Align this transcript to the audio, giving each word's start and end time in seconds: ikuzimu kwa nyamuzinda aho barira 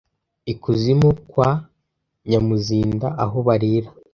ikuzimu 0.51 1.09
kwa 1.29 1.49
nyamuzinda 2.29 3.07
aho 3.23 3.37
barira 3.47 3.89